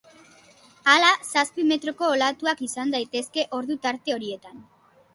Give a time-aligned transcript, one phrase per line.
[0.93, 4.69] Hala, zazpi metroko olatuak izan daitezke ordu tarte horietan.